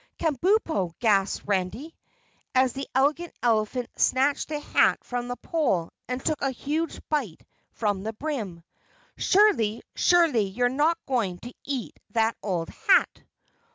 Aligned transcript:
"Kabumpo!" 0.17 0.95
gasped 0.97 1.45
Randy, 1.47 1.95
as 2.55 2.73
the 2.73 2.87
Elegant 2.95 3.35
Elephant 3.43 3.87
snatched 3.97 4.47
the 4.49 4.59
hat 4.59 5.03
from 5.03 5.27
the 5.27 5.35
pole 5.35 5.91
and 6.07 6.25
took 6.25 6.41
a 6.41 6.49
huge 6.49 6.99
bite 7.07 7.43
from 7.73 8.01
the 8.01 8.13
brim. 8.13 8.63
"Surely, 9.17 9.83
surely 9.93 10.45
you're 10.45 10.69
not 10.69 10.97
going 11.05 11.37
to 11.41 11.53
eat 11.65 11.99
that 12.13 12.35
old 12.41 12.69
hat?" 12.69 13.21